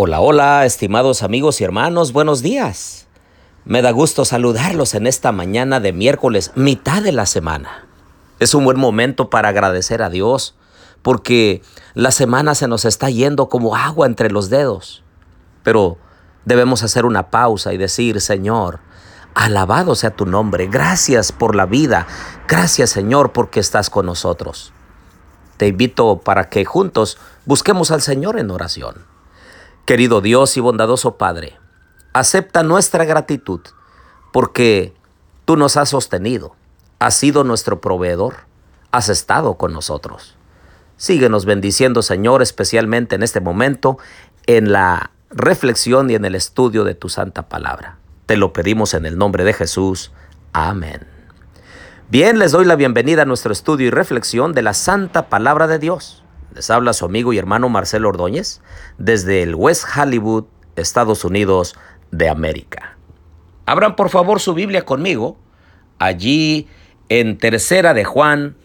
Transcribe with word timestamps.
Hola, 0.00 0.20
hola, 0.20 0.64
estimados 0.64 1.24
amigos 1.24 1.60
y 1.60 1.64
hermanos, 1.64 2.12
buenos 2.12 2.40
días. 2.40 3.08
Me 3.64 3.82
da 3.82 3.90
gusto 3.90 4.24
saludarlos 4.24 4.94
en 4.94 5.08
esta 5.08 5.32
mañana 5.32 5.80
de 5.80 5.92
miércoles, 5.92 6.52
mitad 6.54 7.02
de 7.02 7.10
la 7.10 7.26
semana. 7.26 7.88
Es 8.38 8.54
un 8.54 8.64
buen 8.64 8.78
momento 8.78 9.28
para 9.28 9.48
agradecer 9.48 10.02
a 10.02 10.08
Dios, 10.08 10.54
porque 11.02 11.62
la 11.94 12.12
semana 12.12 12.54
se 12.54 12.68
nos 12.68 12.84
está 12.84 13.10
yendo 13.10 13.48
como 13.48 13.74
agua 13.74 14.06
entre 14.06 14.30
los 14.30 14.50
dedos. 14.50 15.02
Pero 15.64 15.98
debemos 16.44 16.84
hacer 16.84 17.04
una 17.04 17.32
pausa 17.32 17.74
y 17.74 17.76
decir, 17.76 18.20
Señor, 18.20 18.78
alabado 19.34 19.96
sea 19.96 20.14
tu 20.14 20.26
nombre, 20.26 20.68
gracias 20.68 21.32
por 21.32 21.56
la 21.56 21.66
vida, 21.66 22.06
gracias 22.46 22.90
Señor 22.90 23.32
porque 23.32 23.58
estás 23.58 23.90
con 23.90 24.06
nosotros. 24.06 24.72
Te 25.56 25.66
invito 25.66 26.20
para 26.20 26.48
que 26.48 26.64
juntos 26.64 27.18
busquemos 27.46 27.90
al 27.90 28.00
Señor 28.00 28.38
en 28.38 28.52
oración. 28.52 29.17
Querido 29.88 30.20
Dios 30.20 30.54
y 30.58 30.60
bondadoso 30.60 31.16
Padre, 31.16 31.56
acepta 32.12 32.62
nuestra 32.62 33.06
gratitud 33.06 33.60
porque 34.34 34.92
tú 35.46 35.56
nos 35.56 35.78
has 35.78 35.88
sostenido, 35.88 36.54
has 36.98 37.14
sido 37.14 37.42
nuestro 37.42 37.80
proveedor, 37.80 38.34
has 38.92 39.08
estado 39.08 39.54
con 39.54 39.72
nosotros. 39.72 40.36
Síguenos 40.98 41.46
bendiciendo, 41.46 42.02
Señor, 42.02 42.42
especialmente 42.42 43.14
en 43.14 43.22
este 43.22 43.40
momento, 43.40 43.96
en 44.44 44.72
la 44.72 45.10
reflexión 45.30 46.10
y 46.10 46.16
en 46.16 46.26
el 46.26 46.34
estudio 46.34 46.84
de 46.84 46.94
tu 46.94 47.08
santa 47.08 47.48
palabra. 47.48 47.96
Te 48.26 48.36
lo 48.36 48.52
pedimos 48.52 48.92
en 48.92 49.06
el 49.06 49.16
nombre 49.16 49.42
de 49.42 49.54
Jesús. 49.54 50.12
Amén. 50.52 51.06
Bien, 52.10 52.38
les 52.38 52.52
doy 52.52 52.66
la 52.66 52.76
bienvenida 52.76 53.22
a 53.22 53.24
nuestro 53.24 53.54
estudio 53.54 53.86
y 53.86 53.90
reflexión 53.90 54.52
de 54.52 54.60
la 54.60 54.74
santa 54.74 55.30
palabra 55.30 55.66
de 55.66 55.78
Dios. 55.78 56.24
Les 56.54 56.70
habla 56.70 56.92
su 56.92 57.04
amigo 57.04 57.32
y 57.32 57.38
hermano 57.38 57.68
Marcelo 57.68 58.08
Ordóñez 58.08 58.60
desde 58.96 59.42
el 59.42 59.54
West 59.54 59.84
Hollywood, 59.96 60.44
Estados 60.76 61.24
Unidos 61.24 61.76
de 62.10 62.28
América. 62.28 62.96
Abran 63.66 63.96
por 63.96 64.08
favor 64.08 64.40
su 64.40 64.54
Biblia 64.54 64.84
conmigo, 64.84 65.36
allí 65.98 66.68
en 67.08 67.38
Tercera 67.38 67.94
de 67.94 68.04
Juan, 68.04 68.56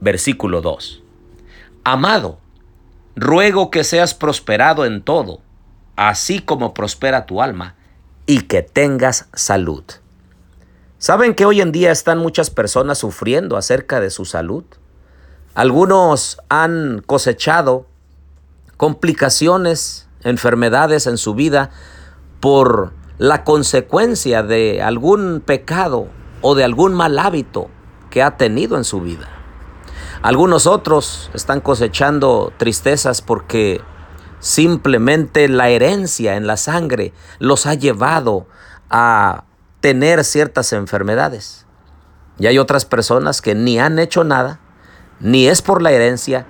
versículo 0.00 0.60
2. 0.60 1.02
Amado, 1.84 2.38
ruego 3.16 3.70
que 3.70 3.84
seas 3.84 4.14
prosperado 4.14 4.84
en 4.84 5.02
todo, 5.02 5.40
así 5.96 6.40
como 6.40 6.74
prospera 6.74 7.26
tu 7.26 7.42
alma, 7.42 7.76
y 8.26 8.42
que 8.42 8.62
tengas 8.62 9.28
salud. 9.32 9.84
¿Saben 10.98 11.34
que 11.34 11.44
hoy 11.46 11.60
en 11.60 11.72
día 11.72 11.90
están 11.90 12.18
muchas 12.18 12.50
personas 12.50 12.98
sufriendo 12.98 13.56
acerca 13.56 14.00
de 14.00 14.10
su 14.10 14.24
salud? 14.24 14.64
Algunos 15.54 16.38
han 16.48 17.02
cosechado 17.04 17.86
complicaciones, 18.78 20.08
enfermedades 20.22 21.06
en 21.06 21.18
su 21.18 21.34
vida 21.34 21.70
por 22.40 22.92
la 23.18 23.44
consecuencia 23.44 24.42
de 24.42 24.82
algún 24.82 25.42
pecado 25.44 26.08
o 26.40 26.54
de 26.54 26.64
algún 26.64 26.94
mal 26.94 27.18
hábito 27.18 27.68
que 28.10 28.22
ha 28.22 28.36
tenido 28.36 28.76
en 28.76 28.84
su 28.84 29.00
vida. 29.00 29.28
Algunos 30.22 30.66
otros 30.66 31.30
están 31.34 31.60
cosechando 31.60 32.52
tristezas 32.56 33.20
porque 33.22 33.80
simplemente 34.38 35.48
la 35.48 35.68
herencia 35.68 36.36
en 36.36 36.46
la 36.46 36.56
sangre 36.56 37.12
los 37.38 37.66
ha 37.66 37.74
llevado 37.74 38.46
a 38.88 39.44
tener 39.80 40.24
ciertas 40.24 40.72
enfermedades. 40.72 41.66
Y 42.38 42.46
hay 42.46 42.58
otras 42.58 42.84
personas 42.84 43.42
que 43.42 43.54
ni 43.54 43.78
han 43.78 43.98
hecho 43.98 44.24
nada, 44.24 44.60
ni 45.22 45.46
es 45.46 45.62
por 45.62 45.80
la 45.80 45.92
herencia, 45.92 46.46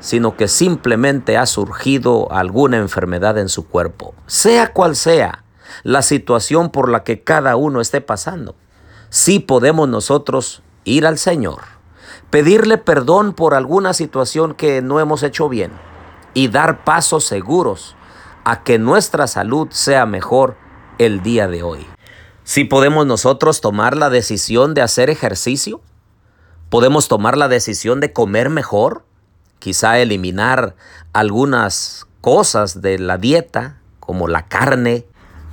sino 0.00 0.36
que 0.36 0.48
simplemente 0.48 1.36
ha 1.36 1.46
surgido 1.46 2.30
alguna 2.32 2.76
enfermedad 2.76 3.38
en 3.38 3.48
su 3.48 3.66
cuerpo, 3.68 4.14
sea 4.26 4.72
cual 4.72 4.96
sea 4.96 5.44
la 5.84 6.02
situación 6.02 6.70
por 6.70 6.90
la 6.90 7.04
que 7.04 7.22
cada 7.22 7.56
uno 7.56 7.80
esté 7.80 8.00
pasando. 8.00 8.56
Sí 9.08 9.38
podemos 9.38 9.88
nosotros 9.88 10.62
ir 10.84 11.06
al 11.06 11.18
Señor, 11.18 11.62
pedirle 12.30 12.78
perdón 12.78 13.32
por 13.32 13.54
alguna 13.54 13.94
situación 13.94 14.54
que 14.54 14.82
no 14.82 15.00
hemos 15.00 15.22
hecho 15.22 15.48
bien 15.48 15.72
y 16.34 16.48
dar 16.48 16.84
pasos 16.84 17.24
seguros 17.24 17.96
a 18.44 18.62
que 18.64 18.78
nuestra 18.78 19.26
salud 19.26 19.68
sea 19.70 20.04
mejor 20.04 20.56
el 20.98 21.22
día 21.22 21.48
de 21.48 21.62
hoy. 21.62 21.86
Si 22.44 22.64
podemos 22.64 23.06
nosotros 23.06 23.60
tomar 23.60 23.96
la 23.96 24.10
decisión 24.10 24.74
de 24.74 24.82
hacer 24.82 25.10
ejercicio, 25.10 25.80
Podemos 26.76 27.08
tomar 27.08 27.38
la 27.38 27.48
decisión 27.48 28.00
de 28.00 28.12
comer 28.12 28.50
mejor, 28.50 29.02
quizá 29.60 29.98
eliminar 29.98 30.76
algunas 31.14 32.06
cosas 32.20 32.82
de 32.82 32.98
la 32.98 33.16
dieta, 33.16 33.78
como 33.98 34.28
la 34.28 34.46
carne, 34.46 35.06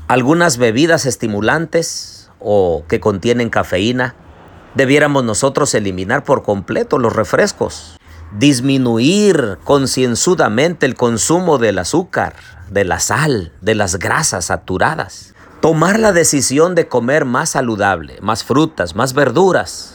algunas 0.10 0.58
bebidas 0.58 1.06
estimulantes 1.06 2.30
o 2.42 2.84
que 2.90 3.00
contienen 3.00 3.50
cafeína. 3.50 4.16
Debiéramos 4.76 5.24
nosotros 5.24 5.74
eliminar 5.76 6.26
por 6.26 6.44
completo 6.44 7.00
los 7.00 7.16
refrescos, 7.16 7.98
disminuir 8.38 9.60
concienzudamente 9.64 10.86
el 10.86 10.96
consumo 10.96 11.58
del 11.58 11.80
azúcar, 11.80 12.36
de 12.70 12.84
la 12.84 13.00
sal, 13.00 13.54
de 13.62 13.76
las 13.76 13.98
grasas 13.98 14.48
saturadas. 14.48 15.34
Tomar 15.62 16.00
la 16.00 16.12
decisión 16.12 16.76
de 16.76 16.90
comer 16.90 17.24
más 17.24 17.52
saludable, 17.52 18.18
más 18.20 18.44
frutas, 18.44 18.94
más 18.98 19.14
verduras, 19.14 19.93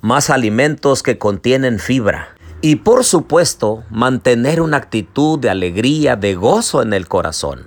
más 0.00 0.30
alimentos 0.30 1.02
que 1.02 1.18
contienen 1.18 1.78
fibra. 1.78 2.34
Y 2.60 2.76
por 2.76 3.04
supuesto, 3.04 3.84
mantener 3.90 4.60
una 4.60 4.78
actitud 4.78 5.38
de 5.38 5.50
alegría, 5.50 6.16
de 6.16 6.34
gozo 6.34 6.82
en 6.82 6.92
el 6.92 7.06
corazón. 7.06 7.66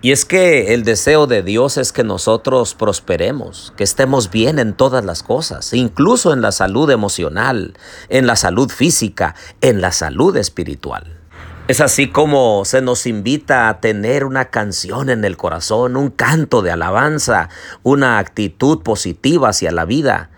Y 0.00 0.12
es 0.12 0.24
que 0.24 0.74
el 0.74 0.84
deseo 0.84 1.26
de 1.26 1.42
Dios 1.42 1.76
es 1.76 1.90
que 1.90 2.04
nosotros 2.04 2.74
prosperemos, 2.74 3.72
que 3.76 3.82
estemos 3.82 4.30
bien 4.30 4.60
en 4.60 4.74
todas 4.74 5.04
las 5.04 5.24
cosas, 5.24 5.72
incluso 5.72 6.32
en 6.32 6.40
la 6.40 6.52
salud 6.52 6.88
emocional, 6.90 7.74
en 8.08 8.28
la 8.28 8.36
salud 8.36 8.70
física, 8.70 9.34
en 9.60 9.80
la 9.80 9.90
salud 9.90 10.36
espiritual. 10.36 11.18
Es 11.66 11.80
así 11.80 12.08
como 12.08 12.64
se 12.64 12.80
nos 12.80 13.06
invita 13.06 13.68
a 13.68 13.80
tener 13.80 14.24
una 14.24 14.46
canción 14.46 15.10
en 15.10 15.24
el 15.24 15.36
corazón, 15.36 15.96
un 15.96 16.10
canto 16.10 16.62
de 16.62 16.70
alabanza, 16.70 17.48
una 17.82 18.18
actitud 18.18 18.82
positiva 18.82 19.48
hacia 19.48 19.72
la 19.72 19.84
vida, 19.84 20.30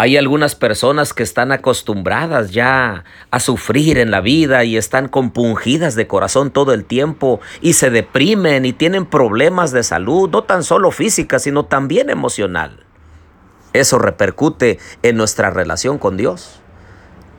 hay 0.00 0.16
algunas 0.16 0.54
personas 0.54 1.12
que 1.12 1.24
están 1.24 1.50
acostumbradas 1.50 2.52
ya 2.52 3.02
a 3.32 3.40
sufrir 3.40 3.98
en 3.98 4.12
la 4.12 4.20
vida 4.20 4.62
y 4.62 4.76
están 4.76 5.08
compungidas 5.08 5.96
de 5.96 6.06
corazón 6.06 6.52
todo 6.52 6.72
el 6.72 6.84
tiempo 6.84 7.40
y 7.62 7.72
se 7.72 7.90
deprimen 7.90 8.64
y 8.64 8.72
tienen 8.72 9.06
problemas 9.06 9.72
de 9.72 9.82
salud, 9.82 10.30
no 10.30 10.44
tan 10.44 10.62
solo 10.62 10.92
física, 10.92 11.40
sino 11.40 11.64
también 11.64 12.10
emocional. 12.10 12.84
Eso 13.72 13.98
repercute 13.98 14.78
en 15.02 15.16
nuestra 15.16 15.50
relación 15.50 15.98
con 15.98 16.16
Dios. 16.16 16.60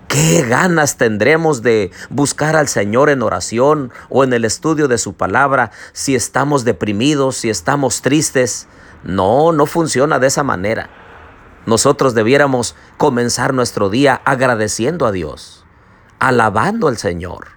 ¿Qué 0.09 0.41
ganas 0.41 0.97
tendremos 0.97 1.61
de 1.61 1.91
buscar 2.09 2.57
al 2.57 2.67
Señor 2.67 3.09
en 3.09 3.21
oración 3.21 3.89
o 4.09 4.25
en 4.25 4.33
el 4.33 4.43
estudio 4.43 4.89
de 4.89 4.97
su 4.97 5.13
palabra 5.13 5.71
si 5.93 6.13
estamos 6.13 6.65
deprimidos, 6.65 7.37
si 7.37 7.49
estamos 7.49 8.01
tristes? 8.01 8.67
No, 9.05 9.53
no 9.53 9.65
funciona 9.65 10.19
de 10.19 10.27
esa 10.27 10.43
manera. 10.43 10.98
Nosotros 11.65 12.13
debiéramos 12.13 12.75
comenzar 12.97 13.53
nuestro 13.53 13.89
día 13.89 14.21
agradeciendo 14.25 15.05
a 15.05 15.11
Dios, 15.11 15.65
alabando 16.19 16.87
al 16.87 16.97
Señor, 16.97 17.49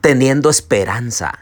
teniendo 0.00 0.50
esperanza 0.50 1.38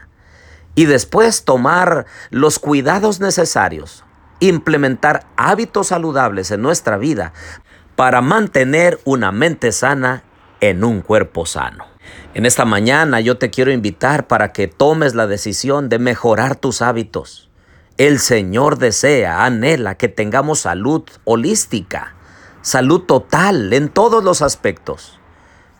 y 0.75 0.85
después 0.85 1.43
tomar 1.43 2.05
los 2.29 2.59
cuidados 2.59 3.19
necesarios, 3.19 4.03
implementar 4.39 5.27
hábitos 5.37 5.87
saludables 5.87 6.51
en 6.51 6.61
nuestra 6.61 6.97
vida 6.97 7.33
para 7.95 8.21
mantener 8.21 8.99
una 9.03 9.31
mente 9.31 9.71
sana 9.71 10.23
en 10.61 10.83
un 10.83 11.01
cuerpo 11.01 11.45
sano. 11.45 11.85
En 12.33 12.45
esta 12.45 12.65
mañana 12.65 13.19
yo 13.19 13.37
te 13.37 13.49
quiero 13.49 13.71
invitar 13.71 14.27
para 14.27 14.51
que 14.51 14.67
tomes 14.67 15.13
la 15.13 15.27
decisión 15.27 15.89
de 15.89 15.99
mejorar 15.99 16.55
tus 16.55 16.81
hábitos 16.81 17.49
el 17.97 18.19
Señor 18.19 18.79
desea, 18.79 19.45
anhela 19.45 19.95
que 19.95 20.07
tengamos 20.07 20.61
salud 20.61 21.03
holística, 21.25 22.15
salud 22.61 23.01
total 23.01 23.71
en 23.71 23.89
todos 23.89 24.23
los 24.23 24.41
aspectos. 24.41 25.19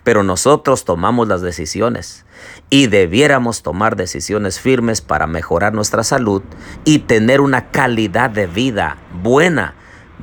Pero 0.04 0.22
nosotros 0.22 0.86
tomamos 0.86 1.28
las 1.28 1.42
decisiones 1.42 2.26
y 2.70 2.88
debiéramos 2.88 3.64
tomar 3.64 3.96
decisiones 3.96 4.60
firmes 4.60 5.02
para 5.02 5.28
mejorar 5.28 5.74
nuestra 5.74 6.04
salud 6.04 6.44
y 6.84 7.00
tener 7.00 7.42
una 7.42 7.72
calidad 7.72 8.30
de 8.30 8.46
vida 8.46 8.98
buena, 9.24 9.76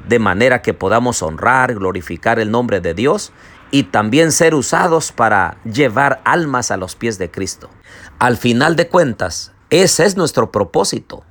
de 0.06 0.18
manera 0.18 0.62
que 0.62 0.74
podamos 0.74 1.22
honrar, 1.22 1.74
glorificar 1.74 2.38
el 2.38 2.50
nombre 2.50 2.80
de 2.80 2.94
Dios 2.94 3.32
y 3.70 3.84
también 3.84 4.32
ser 4.32 4.54
usados 4.54 5.12
para 5.12 5.56
llevar 5.64 6.20
almas 6.24 6.70
a 6.70 6.76
los 6.76 6.94
pies 6.94 7.18
de 7.18 7.30
Cristo. 7.30 7.70
Al 8.18 8.36
final 8.36 8.76
de 8.76 8.88
cuentas, 8.88 9.52
ese 9.70 10.04
es 10.04 10.16
nuestro 10.16 10.52
propósito. 10.52 11.24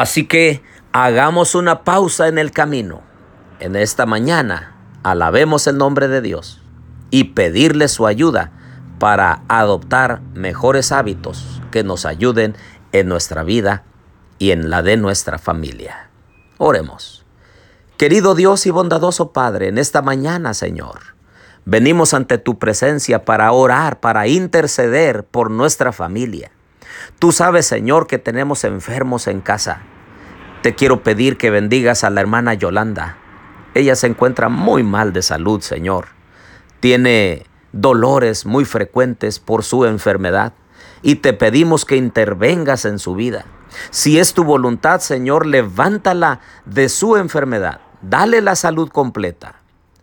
Así 0.00 0.24
que 0.24 0.62
hagamos 0.92 1.54
una 1.54 1.84
pausa 1.84 2.26
en 2.28 2.38
el 2.38 2.52
camino. 2.52 3.02
En 3.58 3.76
esta 3.76 4.06
mañana, 4.06 4.74
alabemos 5.02 5.66
el 5.66 5.76
nombre 5.76 6.08
de 6.08 6.22
Dios 6.22 6.62
y 7.10 7.24
pedirle 7.24 7.86
su 7.86 8.06
ayuda 8.06 8.50
para 8.98 9.42
adoptar 9.48 10.22
mejores 10.32 10.90
hábitos 10.90 11.60
que 11.70 11.84
nos 11.84 12.06
ayuden 12.06 12.56
en 12.92 13.08
nuestra 13.08 13.42
vida 13.42 13.84
y 14.38 14.52
en 14.52 14.70
la 14.70 14.80
de 14.80 14.96
nuestra 14.96 15.36
familia. 15.36 16.08
Oremos. 16.56 17.26
Querido 17.98 18.34
Dios 18.34 18.64
y 18.64 18.70
bondadoso 18.70 19.32
Padre, 19.32 19.68
en 19.68 19.76
esta 19.76 20.00
mañana, 20.00 20.54
Señor, 20.54 21.14
venimos 21.66 22.14
ante 22.14 22.38
tu 22.38 22.58
presencia 22.58 23.26
para 23.26 23.52
orar, 23.52 24.00
para 24.00 24.28
interceder 24.28 25.24
por 25.24 25.50
nuestra 25.50 25.92
familia. 25.92 26.52
Tú 27.18 27.32
sabes, 27.32 27.66
Señor, 27.66 28.06
que 28.06 28.18
tenemos 28.18 28.64
enfermos 28.64 29.26
en 29.26 29.40
casa. 29.40 29.82
Te 30.62 30.74
quiero 30.74 31.02
pedir 31.02 31.38
que 31.38 31.50
bendigas 31.50 32.04
a 32.04 32.10
la 32.10 32.20
hermana 32.20 32.54
Yolanda. 32.54 33.16
Ella 33.74 33.94
se 33.94 34.06
encuentra 34.06 34.48
muy 34.48 34.82
mal 34.82 35.12
de 35.12 35.22
salud, 35.22 35.60
Señor. 35.60 36.08
Tiene 36.80 37.46
dolores 37.72 38.46
muy 38.46 38.64
frecuentes 38.64 39.38
por 39.38 39.64
su 39.64 39.84
enfermedad 39.84 40.52
y 41.02 41.16
te 41.16 41.32
pedimos 41.32 41.84
que 41.84 41.96
intervengas 41.96 42.84
en 42.84 42.98
su 42.98 43.14
vida. 43.14 43.44
Si 43.90 44.18
es 44.18 44.34
tu 44.34 44.44
voluntad, 44.44 45.00
Señor, 45.00 45.46
levántala 45.46 46.40
de 46.66 46.88
su 46.88 47.16
enfermedad. 47.16 47.80
Dale 48.02 48.40
la 48.40 48.56
salud 48.56 48.88
completa. 48.90 49.56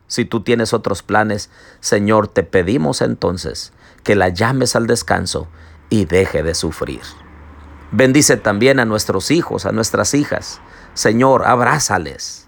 Si 0.08 0.24
tú 0.24 0.42
tienes 0.42 0.74
otros 0.74 1.04
planes, 1.04 1.50
Señor, 1.82 2.28
te 2.30 2.44
pedimos 2.44 3.02
entonces 3.02 3.74
que 4.04 4.16
la 4.16 4.30
llames 4.30 4.76
al 4.76 4.88
descanso 4.88 5.48
y 5.90 6.06
deje 6.06 6.44
de 6.44 6.56
sufrir. 6.56 7.02
Bendice 7.92 8.38
también 8.38 8.80
a 8.80 8.86
nuestros 8.86 9.32
hijos, 9.32 9.66
a 9.66 9.72
nuestras 9.72 10.14
hijas. 10.14 10.60
Señor, 10.94 11.46
abrázales. 11.46 12.48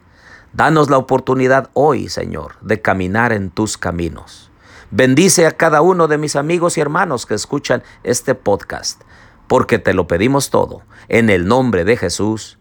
Danos 0.53 0.89
la 0.89 0.97
oportunidad 0.97 1.69
hoy, 1.73 2.09
Señor, 2.09 2.55
de 2.61 2.81
caminar 2.81 3.31
en 3.31 3.51
tus 3.51 3.77
caminos. 3.77 4.51
Bendice 4.91 5.45
a 5.45 5.51
cada 5.51 5.81
uno 5.81 6.07
de 6.07 6.17
mis 6.17 6.35
amigos 6.35 6.77
y 6.77 6.81
hermanos 6.81 7.25
que 7.25 7.35
escuchan 7.35 7.83
este 8.03 8.33
podcast, 8.33 9.01
porque 9.47 9.77
te 9.77 9.93
lo 9.93 10.07
pedimos 10.07 10.49
todo. 10.49 10.81
En 11.07 11.29
el 11.29 11.47
nombre 11.47 11.85
de 11.85 11.95
Jesús. 11.95 12.57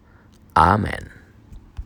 Amén. 0.53 1.18